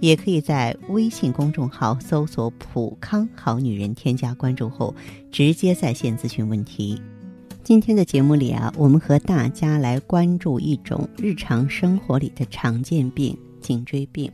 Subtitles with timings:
[0.00, 4.94] 也可以在微信公众号搜索“普康好女人”，添加关注后
[5.30, 7.00] 直接在线咨询问题。
[7.64, 14.30] 今天的节目里啊，我们和大家来关注一种日常生活里的常见病——颈椎病。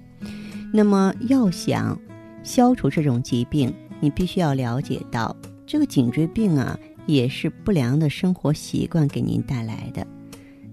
[0.72, 1.98] 那么，要想
[2.42, 5.34] 消除这种疾病，你必须要了解到，
[5.66, 10.06] 这个颈椎病啊，也是不良的生活习惯给您带来的。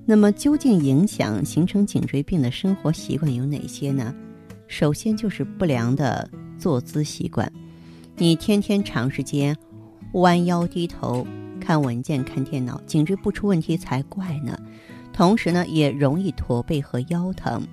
[0.05, 4.13] 那么，究竟影响形成颈椎病的生活习惯有哪些呢？
[4.71, 7.51] 首先就是不良的坐姿习惯，
[8.15, 9.53] 你天天长时间
[10.13, 11.27] 弯腰低头
[11.59, 14.57] 看文件、看电脑，颈椎不出问题才怪呢。
[15.11, 17.67] 同时呢，也容易驼背和腰疼。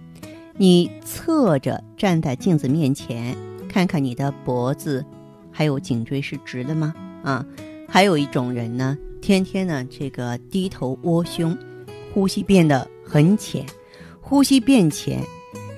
[0.56, 3.36] 你侧着站在镜子面前，
[3.68, 5.06] 看看你的脖子
[5.52, 6.92] 还有颈椎是直的吗？
[7.22, 7.46] 啊，
[7.88, 11.56] 还有一种人呢，天天呢这个低头窝胸，
[12.12, 13.64] 呼吸变得很浅，
[14.20, 15.22] 呼吸变浅。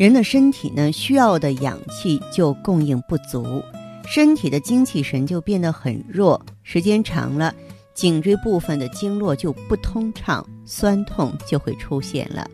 [0.00, 3.62] 人的身体呢，需要的氧气就供应不足，
[4.06, 6.40] 身体的精气神就变得很弱。
[6.62, 7.54] 时间长了，
[7.92, 12.48] 颈椎部分的经络就不通畅，酸痛就会出现了。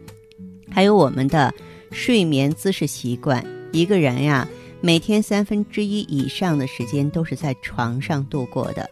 [0.72, 1.54] 还有我们的
[1.92, 4.48] 睡眠姿势习惯，一个人呀，
[4.80, 8.90] 每天三分之一以上的时间都是在床上度过的，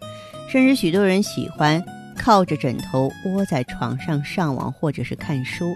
[0.49, 1.85] 甚至许多人喜欢
[2.17, 5.75] 靠着枕头窝在床上上网或者是看书，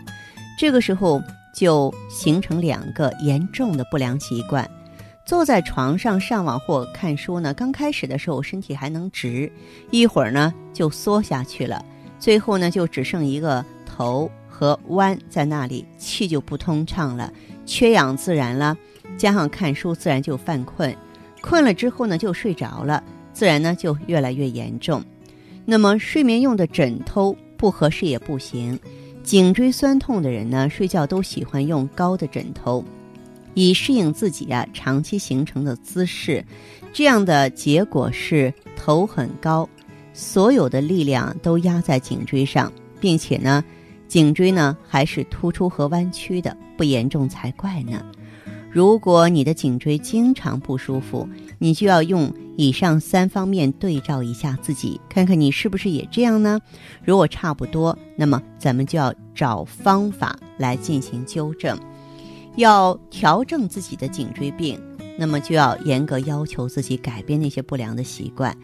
[0.56, 1.20] 这个时候。
[1.52, 4.68] 就形成两个严重的不良习惯：
[5.24, 9.50] 坐在床上上网或看书呢，刚开始的时候身体还能直，
[9.90, 11.84] 一会儿呢就缩下去了，
[12.18, 17.32] 最后呢就只剩一个头和弯在那里，气就不通畅了，
[17.66, 18.76] 缺氧自然了，
[19.16, 20.96] 加上看书自然就犯困，
[21.40, 25.02] 困了之后呢就睡着了，自然呢就越来越严重。
[25.64, 28.78] 那么睡眠用的枕头不合适也不行。
[29.28, 32.82] 颈椎酸痛的人呢，睡觉都喜欢用高的枕头，
[33.52, 36.42] 以适应自己啊长期形成的姿势。
[36.94, 39.68] 这样的结果是头很高，
[40.14, 43.62] 所有的力量都压在颈椎上，并且呢，
[44.06, 48.02] 颈椎呢还是突出和弯曲的，不严重才怪呢。
[48.70, 56.60] 如果你的颈椎经常不舒服，你就要用以上三方面对照一下自己，看看你是不是也这样呢？
[57.02, 61.78] 如果差不多，那么咱们就要找方法来进行纠正。
[62.56, 64.80] 要调整自己的颈椎病，
[65.16, 68.56] 那么就要严格要求自己改变那些不良的习惯。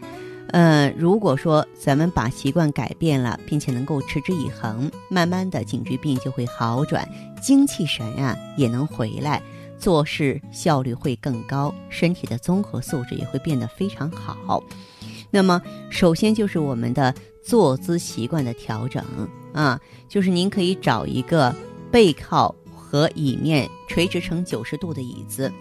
[0.49, 7.07] 嗯，如果说咱们把习惯改变了，并且能够持之以恒，慢慢的颈椎病就会好转，
[7.41, 9.41] 精气神啊也能回来。
[9.77, 14.61] 做事效率会更高，身体的综合素质也会变得非常好。
[15.31, 17.13] 那么，首先就是我们的
[17.43, 19.03] 坐姿习惯的调整
[19.53, 21.53] 啊，就是您可以找一个
[21.91, 25.51] 背靠和椅面垂直成九十度的椅子，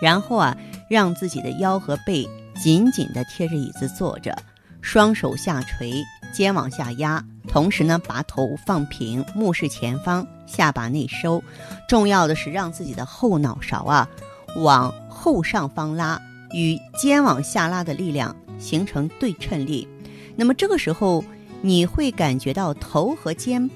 [0.00, 0.56] 然后啊，
[0.88, 2.28] 让自己的腰和背
[2.62, 4.36] 紧紧地贴着椅子坐着，
[4.80, 7.24] 双手下垂，肩往下压。
[7.48, 11.42] 同时呢，把头放平，目视前方，下巴内收。
[11.88, 14.08] 重要的是让自己的后脑勺啊
[14.56, 16.20] 往后上方拉，
[16.52, 19.88] 与肩往下拉的力量形成对称力。
[20.36, 21.24] 那么这个时候，
[21.60, 23.68] 你会感觉到头和肩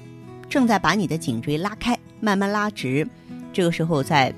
[0.47, 3.05] 正在把你的颈椎拉开，慢慢拉直。
[3.51, 4.33] 这个时候，在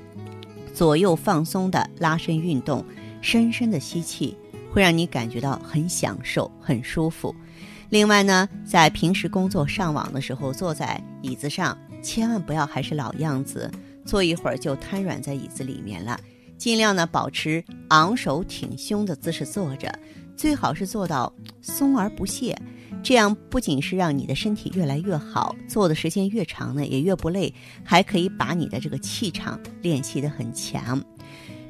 [0.74, 2.84] 左右放松的拉伸运动，
[3.20, 4.36] 深深的吸气，
[4.72, 7.34] 会让你感觉到很享受、很舒服。
[7.90, 13.70] 另外呢，在平时工作上网的时候，坐在椅子上，千万不要还是老样子，
[14.04, 16.18] 坐一会儿就瘫软在椅子里面了。
[16.58, 19.90] 尽量呢保持昂首挺胸的姿势坐着，
[20.36, 21.32] 最好是做到
[21.62, 22.56] 松而不懈。
[23.02, 27.54] 这样不仅是让你的身体越来越好，坐的时间越长呢，也越不累，
[27.84, 31.02] 还可以把你的这个气场练习的很强。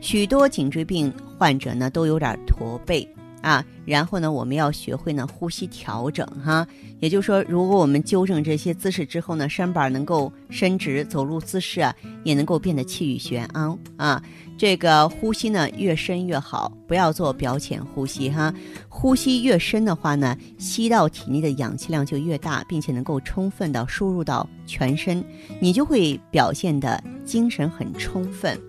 [0.00, 3.06] 许多颈椎病患者呢，都有点驼背。
[3.40, 6.66] 啊，然后呢，我们要学会呢呼吸调整哈，
[7.00, 11.94] 也就是说，如果我们纠正这些姿势之后呢，身板能够伸直，走路姿势啊
[12.24, 14.22] 也能够变得气宇轩昂啊。
[14.56, 18.52] 这个呼吸呢越深越好，不要做表浅呼吸哈。
[18.88, 25.24] 呼吸越深的话呢，吸到体内的氧气量就越大，并且能够充分的输入到全身，
[25.60, 28.60] 你就会表现的精神很充分。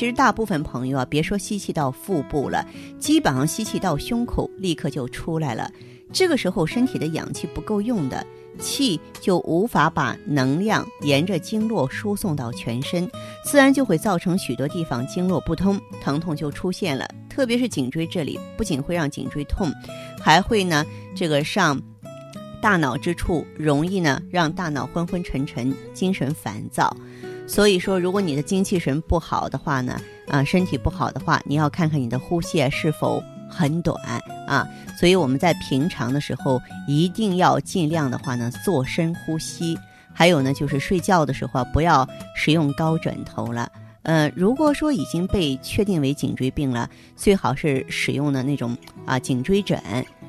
[0.00, 2.66] 其实大部分朋友啊，别说吸气到腹部了，
[2.98, 5.70] 基本上吸气到胸口立刻就出来了。
[6.10, 8.26] 这个时候身体的氧气不够用的。
[8.58, 13.06] 气就无法把能量沿着经络输送到全身，
[13.44, 17.06] 自然就会造成许多地方经络不通，疼痛就出现了。
[17.28, 19.70] 特别是颈椎这里，不仅会让颈椎痛，
[20.18, 20.82] 还会呢
[21.14, 21.78] 这个上
[22.62, 26.96] 大脑之处，容易呢让大脑昏昏沉沉，精神烦躁。
[27.50, 33.20] 所以说，如果你的精气神不好的话呢，啊身体不好的话，你要看看你的呼吸是否。
[33.52, 34.00] 很短
[34.46, 34.64] 啊，
[34.96, 39.76] 所以我们在平常的时候一定要尽量的话呢，做深呼吸。
[40.14, 43.68] 还有呢，就是睡觉的时候不要使用高枕头了。
[44.02, 49.82] 呃，如果说已经被确定为颈椎病了，最好是使用的那种啊颈椎枕。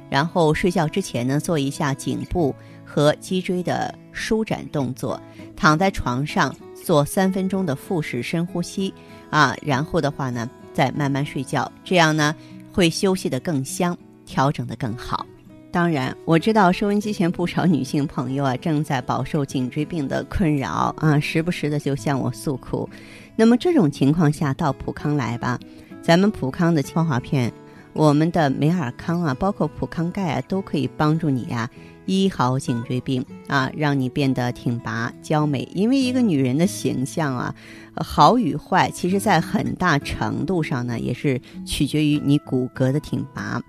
[0.09, 5.21] 然后睡觉之前呢，做一下颈部和脊椎的舒展动作。
[5.55, 8.93] 躺在床上做三分钟的腹式深呼吸
[9.29, 11.71] 啊，然后的话呢，再慢慢睡觉。
[11.83, 12.35] 这样呢。
[12.73, 15.25] 会休息的更香，调整的更好。
[15.73, 22.89] 当然，我知道收音机前不少女性朋友啊，正在饱受颈椎病的困扰啊，时不时的就向我诉苦。
[23.35, 25.59] 那么这种情况下，到普康来吧，
[26.01, 27.51] 咱们普康的芳华片，
[27.93, 31.69] 我们的美尔康啊，包括普康钙啊，都可以帮助你呀。
[32.05, 35.67] 医好颈椎病啊，让你变得挺拔娇美。
[35.73, 37.55] 因为一个女人的形象啊，
[37.95, 43.61] 好与坏，其实在很大程度上呢，也是取决于你骨骼的挺拔。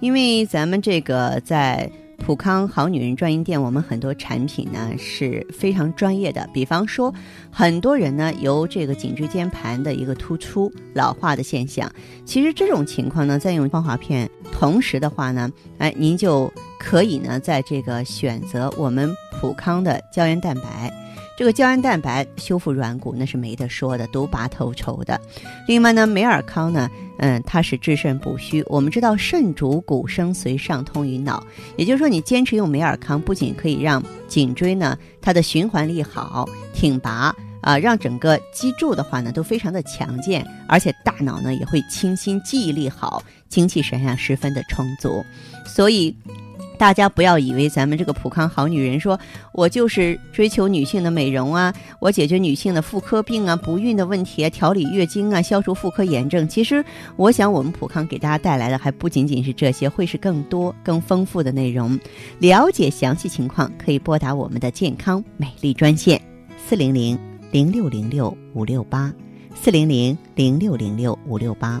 [0.00, 1.90] 因为咱们这个在。
[2.18, 6.48] 普康好女人专营店，我们很多产品呢是非常专业的。
[6.52, 7.14] 比方说，
[7.50, 11.90] 很多人呢有这个颈椎间盘的一个突出、老化的现象。
[12.24, 19.08] 其实这种情况呢，在用芳华片同时的话呢，哎，您就可以呢在这个选择我们
[19.40, 20.92] 普康的胶原蛋白。
[21.36, 25.20] 这个胶原蛋白修复软骨那是没得说的，独拔头筹的。
[25.68, 28.64] 另外呢，美尔康呢，嗯，它是治肾补虚。
[28.68, 31.46] 我们知道肾主骨生髓，上通于脑，
[31.76, 45.22] 也就是说，你坚持用美尔康，不仅可以让颈椎呢它的循环力好、挺拔啊，让整个脊柱的话呢都非常的强健，而且大脑呢也会清新，记忆力好，精气神啊十分的充足，
[45.66, 46.16] 所以。
[46.76, 49.18] 大家不要以为咱们这个普康好女人说，
[49.52, 56.46] 我就是追求女性的美容啊，我解决女性的妇科病啊、不孕的问题啊、调理月经啊、消除妇科炎症。
[56.46, 56.84] 其实，
[57.16, 61.98] 我想我们普康给大家带来的还不仅仅是这些，会是更多、更丰富的内容。
[62.38, 66.20] 了解详细情况，可以拨打我们的健康美丽专线：
[66.68, 67.18] 四零零
[67.50, 69.12] 零六零六五六八，
[69.54, 71.80] 四零零零六零六五六八。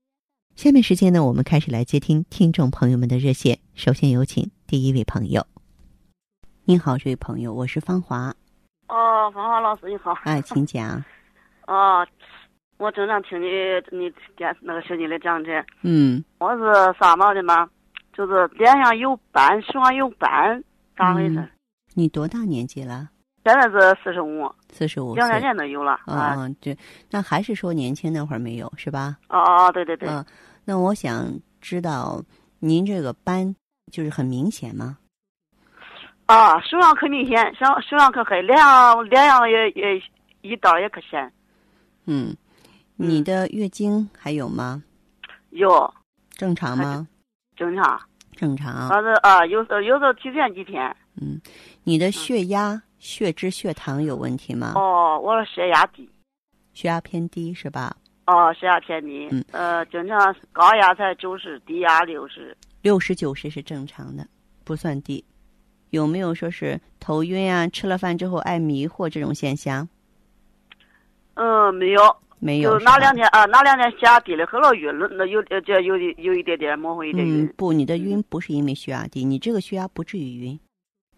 [0.55, 3.57] 下面时间呢，我们开始来接听听众朋友们的热线。
[3.73, 5.45] 首先有请第一位朋友。
[6.65, 8.33] 您好，这位朋友，我是芳华。
[8.87, 10.11] 哦，芳华老师你好。
[10.23, 11.03] 哎，请讲。
[11.65, 12.05] 哦，
[12.77, 13.47] 我经常听你
[13.91, 15.65] 你电那个手机的讲解。
[15.81, 16.23] 嗯。
[16.37, 16.63] 我是
[16.99, 17.67] 啥嘛的嘛？
[18.13, 20.63] 就是脸上有斑，手上有斑，
[20.95, 21.49] 咋回事？
[21.95, 23.09] 你多大年纪了？
[23.43, 24.51] 现在是四十五。
[24.71, 25.15] 四十五。
[25.15, 25.99] 两三年都有了。
[26.07, 26.77] 嗯，对，
[27.09, 29.17] 那还是说年轻那会儿没有是吧？
[29.29, 30.09] 哦哦，对对对。
[30.09, 30.23] 嗯。
[30.63, 31.27] 那我想
[31.59, 32.23] 知道，
[32.59, 33.55] 您这个斑
[33.91, 34.97] 就是很明显吗？
[36.27, 40.01] 啊，手上可明显，手手上可黑，脸上脸上也也
[40.41, 41.31] 一道也可显。
[42.05, 42.35] 嗯，
[42.95, 44.81] 你的月经还有吗？
[45.49, 45.93] 有。
[46.29, 47.07] 正常吗？
[47.55, 47.99] 正常。
[48.35, 48.87] 正常。
[48.87, 50.95] 反正啊，有时候有时候提前几天。
[51.19, 51.41] 嗯，
[51.83, 54.73] 你的血压、血脂、血糖有问题吗？
[54.75, 56.07] 哦，我血压低。
[56.71, 57.97] 血压偏低是吧？
[58.27, 62.55] 哦，血压偏低，嗯呃，经常高压才九十，低压六十。
[62.83, 64.25] 六十九十是正常的，
[64.63, 65.23] 不算低。
[65.89, 67.67] 有没有说是头晕啊？
[67.67, 69.85] 吃了饭之后爱迷惑这种现象？
[71.33, 72.77] 嗯，嗯，没有，没有。
[72.77, 77.45] 就那两天啊，哪两天血压低了，喝了晕了，那有这有有一点点模糊一点晕。
[77.45, 80.59] 嗯，不，你的晕不是因为血压低，你这个血压不至于晕。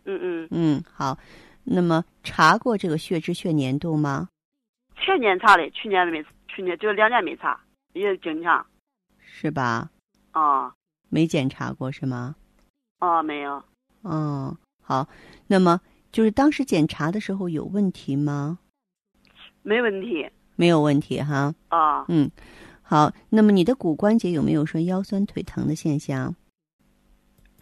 [0.06, 1.18] 嗯嗯嗯，好。
[1.64, 4.30] 那么查过这个血脂、血粘度吗？
[4.98, 7.60] 前年查的，去年没，去年就两年没查，
[7.94, 8.66] 也经常。
[9.20, 9.90] 是吧？
[10.32, 10.74] 啊。
[11.10, 12.36] 没检查过是吗？
[13.00, 13.64] 哦，没有。
[14.04, 15.08] 嗯，好。
[15.48, 15.80] 那么
[16.12, 18.60] 就是当时检查的时候有问题吗？
[19.62, 20.30] 没问题。
[20.56, 21.54] 没有问题哈。
[21.70, 22.06] 啊。
[22.08, 22.30] 嗯，
[22.82, 23.12] 好。
[23.30, 26.36] 那么你的骨关节有没有说腰酸腿疼的现象？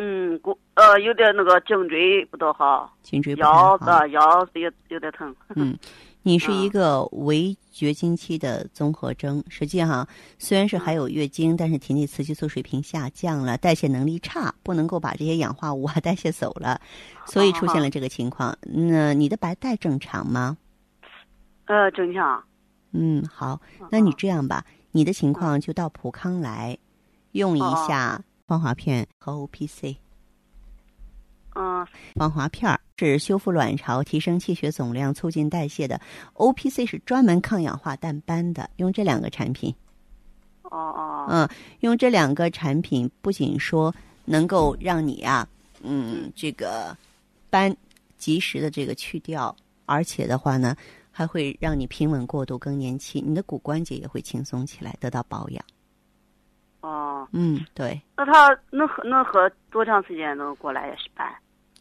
[0.04, 5.36] 嗯，骨呃有点那个颈椎不多好，颈椎腰子腰有有点疼。
[5.56, 5.78] 嗯，
[6.24, 10.08] 你是一个围绝经期的综合征，实际上
[10.40, 16.82] 虽然是还有月经，但是体内雌激素水平下降了，代谢能力差，不能够把这些氧化物啊 代谢走了，
[17.28, 18.58] 所以出现了这个情况。
[18.64, 20.58] 那你的白带正常吗？
[21.66, 22.44] 呃，正常。
[22.92, 26.76] 嗯，好，那你这样吧，你的情况就到普康来
[27.34, 28.20] 用一下。
[28.52, 29.96] 芳华片和 O P C，
[31.56, 36.02] 嗯，防滑片是修复卵巢、提升气血总量、促进代谢的
[36.34, 38.70] ，O P C 是专门抗氧化淡斑的。
[38.76, 39.74] 用这两个产品，
[40.64, 45.48] 哦哦，嗯，用这两个产品不仅说能够让你啊，
[45.82, 46.94] 嗯，这个
[47.50, 47.74] 斑
[48.18, 49.56] 及时的这个去掉，
[49.86, 50.76] 而且的话呢，
[51.10, 55.64] 还会让你平稳过渡更年期，你的骨关节也会轻松起来，得到保养。
[56.82, 58.00] 哦，嗯，对。
[58.18, 61.28] 那他能喝能喝多长时间能过来也是斑？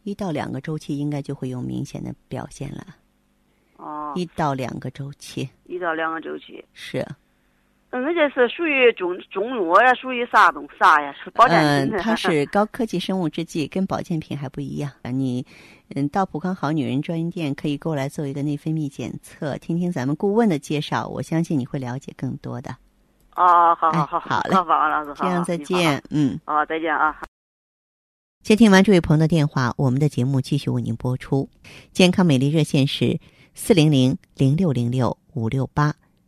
[0.05, 2.87] 一到两个周期应该就会有明显的表现了。
[3.77, 5.49] 哦，一到两个周期。
[5.65, 7.05] 一到两个周期是。
[7.93, 11.13] 嗯，那这是属于中中药呀，属于啥东啥呀？
[11.25, 11.97] 是保健品。
[11.97, 14.93] 嗯，它是 高科技生物制剂，跟保健品还不一样。
[15.13, 15.45] 你
[15.97, 22.77] 嗯，到普康好女人专营店可以过来做一个内分泌检测，听听咱们顾问的介绍，我相信你会了解更多的。
[23.37, 27.17] 哦，好好好，好嘞，好，王老师，这样再见，嗯，哦，再见啊。
[28.43, 31.49] 接听完这位朋友的电话，我们的节目继续为您播出。
[31.93, 33.21] 健康美丽热线是
[33.55, 35.95] 四零零零六零六五六八。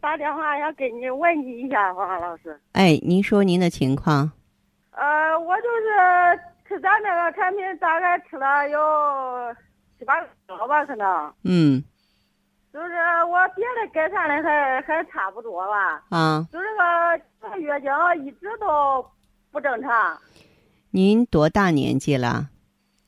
[0.00, 2.60] 打电话想跟你问你一下，黄老师。
[2.72, 4.30] 哎，您说您的情况。
[4.90, 8.78] 呃，我就是吃咱这个产品，大概吃了有
[9.98, 11.34] 七八个月吧，可能。
[11.44, 11.82] 嗯。
[12.72, 12.94] 就是
[13.30, 16.02] 我别的改善的还还差不多吧。
[16.10, 16.46] 啊。
[16.52, 17.90] 就这个月经
[18.24, 19.04] 一直都
[19.52, 20.18] 不正常。
[20.90, 22.48] 您多大年纪了？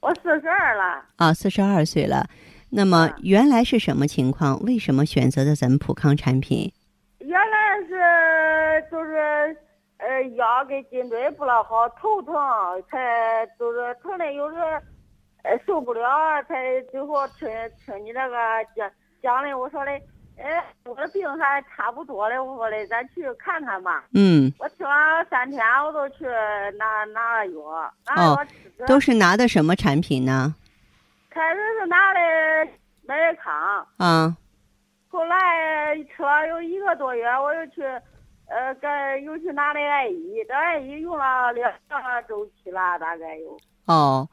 [0.00, 1.04] 我四十二了。
[1.16, 2.28] 啊，四十二岁了。
[2.70, 4.60] 那么原来是什么情况？
[4.62, 6.72] 为什么选择的咱们普康产品？
[7.20, 9.56] 原来是就是
[9.98, 12.34] 呃腰跟颈椎不老好，头疼
[12.90, 14.56] 才就是疼的有时
[15.42, 17.48] 呃受不了，才最后听
[17.84, 18.36] 听你那个
[18.76, 18.90] 讲
[19.22, 19.90] 讲的我说的，
[20.36, 24.04] 哎我的病还差不多的，我说的咱去看看吧。
[24.12, 24.52] 嗯。
[24.58, 26.24] 我吃完三天，我都去
[26.78, 28.84] 拿拿了药，拿药吃。
[28.86, 30.54] 都是拿的什么产品呢？
[31.36, 32.20] 开始是拿的
[33.02, 34.34] 美尔康，嗯，
[35.10, 37.82] 后来吃了有一个多月，我又去，
[38.48, 43.54] 呃，跟又去拿的艾依，这艾依用了两个周期了，大概有。
[43.84, 44.26] 哦，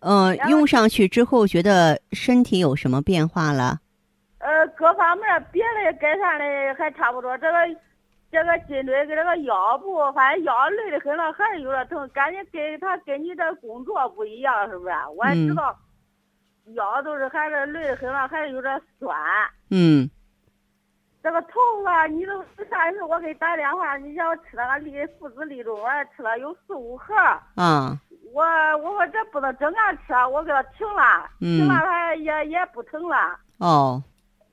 [0.00, 3.80] 嗯，用上去之后觉得身体有什么变化了？
[4.40, 7.58] 呃，各方面别的改善的还差不多，这个
[8.30, 14.92] 这个颈椎跟这个腰部，反正腰累的很了，还是有点疼，感觉跟他跟你这工作不一样，是不是？
[15.16, 15.74] 我也知道。
[16.74, 19.16] 腰都是还是累得很了，还是有点酸。
[19.70, 20.08] 嗯。
[21.22, 21.48] 这个头
[21.84, 22.32] 发，你都
[22.70, 27.14] 上一次我给你打电话，你叫我吃那个利附子利中，丸吃了有四五盒。
[27.56, 27.98] 啊。
[28.32, 28.44] 我
[28.78, 33.38] 我说这不能整天吃，我给他停了，停了他也也不疼了。
[33.58, 34.02] 哦。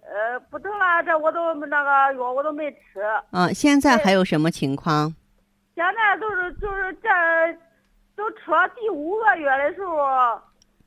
[0.01, 3.01] 呃，不疼了，这我都那个药我都没吃。
[3.31, 5.13] 嗯，现在还有什么情况？
[5.75, 7.09] 现在都是就是这，
[8.15, 10.41] 都吃了第五个月的时候。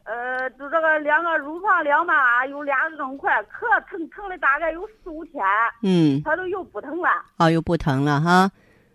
[0.06, 5.44] 呃，就这个两个乳房两麻有俩硬块，可疼疼的大概有四五天。
[5.82, 7.08] 嗯，它都又不疼了。
[7.38, 8.48] 哦，又不疼了哈。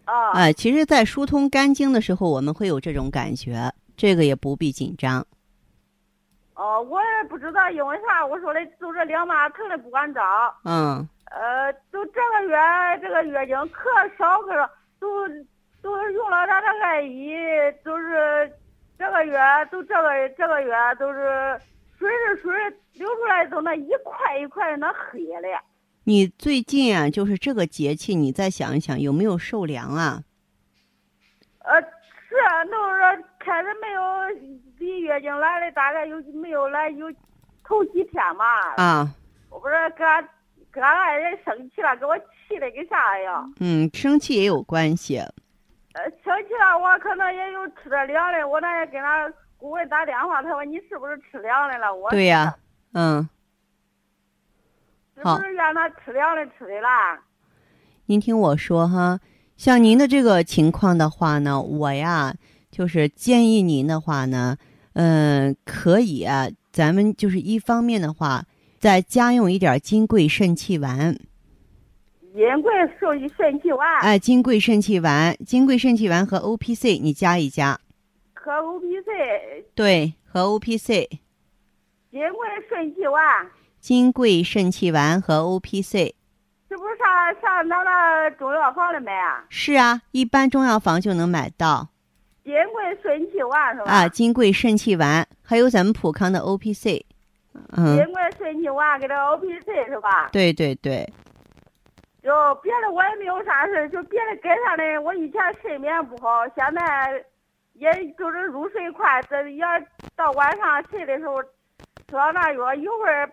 [0.06, 0.32] 啊。
[0.32, 5.26] 哎，其实，在疏通肝经的时候，我们会有这种感觉，这个也不必紧张。
[6.56, 10.22] 哦，我也不知道因为啥，我说的就这两麻疼的不管着。
[10.64, 11.06] 嗯。
[11.30, 12.58] 呃，就这个月
[13.02, 15.28] 这个月经可少可少，都
[15.82, 17.34] 都用了咱这爱伊，
[17.84, 18.61] 都是这
[19.22, 19.38] 个月
[19.72, 21.60] 都这个这个月都是
[21.98, 22.52] 水是水
[22.94, 25.48] 流出来都那一块一块那黑的。
[26.04, 30.24] 你最近啊，就是这个节气，你再想一想有没有受凉啊？
[31.60, 31.80] 呃，
[32.28, 34.02] 是啊，那是开始没有，
[34.80, 37.12] 离月经来的大概有没有来有
[37.64, 38.46] 头几天嘛？
[38.78, 39.08] 啊，
[39.52, 40.28] 我不是给俺
[40.74, 43.54] 给俺爱人生气了，给我气的跟啥一样。
[43.60, 45.22] 嗯，生气也有关系。
[45.94, 51.94] 呃，生气了，我可能也有吃着凉的，我那也给他顾问打电话，他说你是不是吃凉的了？
[51.94, 52.56] 我对呀、
[52.94, 53.28] 嗯，
[55.16, 57.20] 是不是让他吃凉的吃的啦？
[58.06, 59.20] 您听我说哈，
[59.58, 62.34] 像您的这个情况的话呢，我呀
[62.70, 64.58] 就是建议您的话呢，
[64.94, 68.46] 嗯、可以啊，咱们就是一方面的话，
[68.80, 71.18] 再加用一点金匮肾气丸。
[72.34, 74.00] 银贵肾肾气丸。
[74.02, 77.80] 哎，金匮肾气丸，金匮肾气丸和 O P C 你加一加，
[78.34, 81.10] 和 O P C，对，和 O P C，
[82.10, 83.22] 金贵肾气丸，
[83.82, 86.16] 金匮肾气丸和 O P C
[86.70, 89.44] 是不是上上咱那中药房里买啊？
[89.50, 91.90] 是啊，一般中药房就能买到。
[92.46, 93.92] 金贵肾气丸是吧？
[93.92, 97.06] 啊，金匮肾气丸，还有咱们普康的 O P C，
[97.76, 100.30] 嗯，金贵肾气丸给这 O P C 是吧？
[100.32, 101.08] 对对对，
[102.24, 107.26] 就别的我也没有啥事，就别的改善的，我以前睡眠不好，现在
[107.74, 109.64] 也就是入睡快，这也
[110.16, 111.42] 到晚上睡的时候
[112.08, 113.28] 吃了那药，一会儿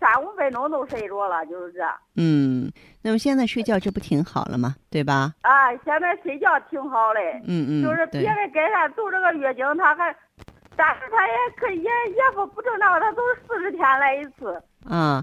[0.00, 1.80] 三五分钟都睡着了，就是这。
[2.16, 2.68] 嗯，
[3.02, 4.74] 那么现在睡觉这不挺好了吗？
[4.90, 5.32] 对吧？
[5.42, 10.16] 啊，现在睡觉挺好的，嗯嗯，就是别的改善就这个月经，他还，
[10.74, 14.60] 但是他也可以也也不不正常，他都是四十天来一次。
[14.88, 15.22] 啊，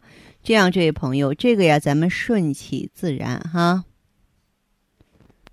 [0.49, 3.83] 这样，这位朋友，这个呀，咱们顺其自然哈。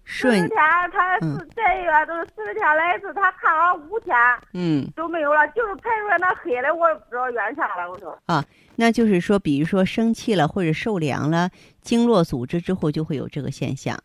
[0.05, 0.57] 顺天，
[0.91, 4.17] 他这个都是四十天来一次，他看了五天
[4.54, 7.91] 嗯，都没有了，就是排出来那黑的，我也不知道原啥了。
[7.91, 8.43] 我说啊，
[8.76, 11.50] 那就是说，比如说生气了或者受凉了，
[11.82, 13.99] 经络组织之后就会有这个现象。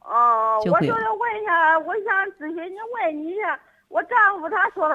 [0.00, 4.88] 哦，就我就是问一下，我想咨询你问你一下，我丈夫他说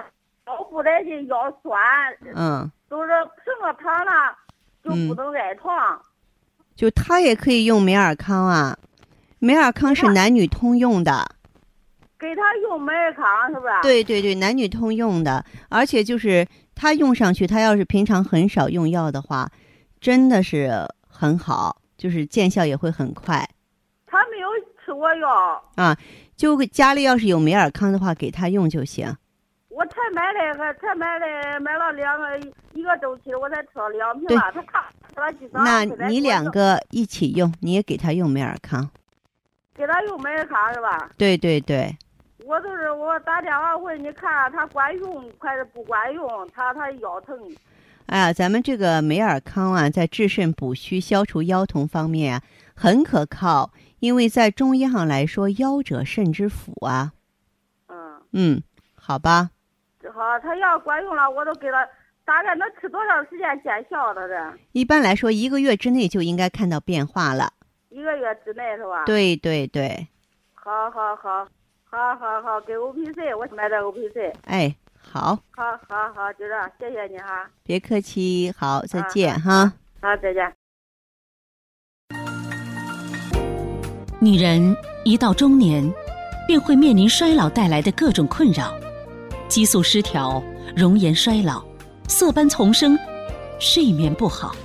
[0.48, 1.80] 腰不得劲，腰酸，
[2.36, 3.10] 嗯，都是
[3.46, 4.38] 什么疼了
[4.84, 6.02] 就不能赖床。
[6.76, 8.78] 就他也可以用美尔康啊，
[9.39, 11.36] 美尔康是男女通用的。
[12.17, 13.74] 给他用美尔康是不是？。
[13.82, 19.50] 对对对，男女通用的，而且就是他用上去，他要是平常很少用药的话，
[20.00, 20.72] 真的是
[21.08, 23.48] 很好，就是见效也会很快。
[24.06, 24.48] 他没有
[24.86, 25.98] 吃过药啊，
[26.36, 29.12] 就家里要是有美尔康的话，给他用就行。
[29.73, 32.38] 我才买了个，才买了买了两个
[32.73, 34.51] 一个周期，我才吃了两瓶了。
[34.53, 35.63] 他看吃了几张。
[35.63, 38.89] 那你两个一起用，你也给他用美尔康。
[39.73, 41.10] 给他用美尔康是吧？
[41.17, 41.97] 对对对，
[42.45, 47.39] 我就是我打电话问你看他管用还是不管用，他他腰疼。
[48.07, 52.43] 哎呀，咱们这个美尔康啊，在治肾补虚、消除腰痛方面啊，
[52.75, 53.71] 很可靠。
[53.99, 57.13] 因为在中医上来说，腰者肾之府啊。
[57.88, 58.63] 嗯，嗯，
[58.95, 59.51] 好吧。
[60.21, 61.84] 好，他要管用了，我都给他
[62.23, 64.53] 大概能吃多长时间见效的这？
[64.71, 67.51] 一般来说，一个月之内就应该看到变化了。
[67.89, 69.03] 一个月之内是吧？。
[69.05, 70.07] 对对对，
[70.53, 71.47] 好好好，
[71.86, 74.31] 好好好，给 O P C，我买点 O P C。
[74.45, 77.49] 哎，好，好好好，就这样，谢谢你哈。
[77.63, 79.73] 别客气，好，再啊见好哈。
[80.01, 80.53] 好，再见。
[84.19, 85.91] 女人一到中年，
[86.47, 88.71] 便会面临衰老带来的各种困扰，
[89.52, 90.42] 激素失调、
[90.74, 91.62] 容颜衰老、
[92.08, 92.98] 色斑丛生、
[93.60, 94.56] 睡眠不好。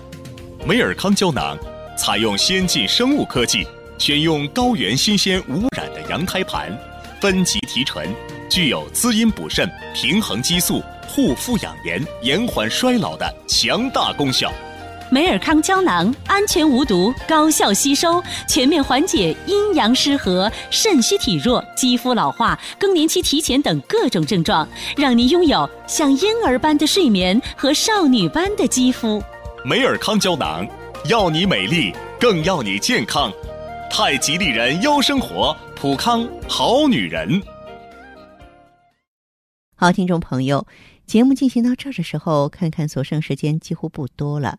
[0.64, 1.58] 美尔康胶囊
[1.98, 3.66] 采用先进生物科技，
[3.98, 6.70] 选用高原新鲜无污染的羊胎盘，
[7.20, 8.08] 分级提纯，
[8.48, 14.52] 具有滋阴补肾、平衡激素、护肤养颜、延缓衰老的强大功效。
[15.16, 29.22] 美尔康胶囊安全无毒，高效吸收，全面缓解阴阳失和、肾虚体弱、肌肤老化、更年期提前等各种症状，让您拥有像婴儿般的睡眠和少女般的肌肤。
[29.64, 30.68] 美尔康胶囊，
[31.08, 33.32] 要你美丽，更要你健康。
[33.90, 37.42] 太极丽人优生活，普康好女人。
[39.76, 40.66] 好，听众朋友，
[41.06, 44.58] 节目进行到这儿的时候，看看所剩时间几乎不多了。